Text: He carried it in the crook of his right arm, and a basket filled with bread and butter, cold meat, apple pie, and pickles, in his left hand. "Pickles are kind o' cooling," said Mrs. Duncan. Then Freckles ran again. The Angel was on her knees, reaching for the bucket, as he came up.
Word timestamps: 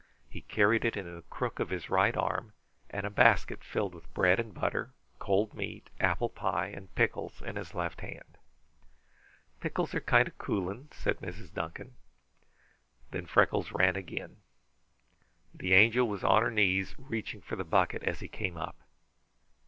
He 0.27 0.41
carried 0.41 0.83
it 0.83 0.97
in 0.97 1.05
the 1.15 1.21
crook 1.29 1.59
of 1.59 1.69
his 1.69 1.91
right 1.91 2.17
arm, 2.17 2.53
and 2.89 3.05
a 3.05 3.11
basket 3.11 3.63
filled 3.63 3.93
with 3.93 4.11
bread 4.15 4.39
and 4.39 4.51
butter, 4.51 4.93
cold 5.19 5.53
meat, 5.53 5.91
apple 5.99 6.27
pie, 6.27 6.69
and 6.75 6.95
pickles, 6.95 7.39
in 7.43 7.55
his 7.55 7.75
left 7.75 8.01
hand. 8.01 8.39
"Pickles 9.59 9.93
are 9.93 10.01
kind 10.01 10.27
o' 10.27 10.31
cooling," 10.39 10.87
said 10.91 11.19
Mrs. 11.19 11.53
Duncan. 11.53 11.97
Then 13.11 13.27
Freckles 13.27 13.71
ran 13.71 13.95
again. 13.95 14.37
The 15.53 15.73
Angel 15.75 16.07
was 16.07 16.23
on 16.23 16.41
her 16.41 16.49
knees, 16.49 16.95
reaching 16.97 17.39
for 17.41 17.55
the 17.55 17.63
bucket, 17.63 18.01
as 18.01 18.21
he 18.21 18.27
came 18.27 18.57
up. 18.57 18.77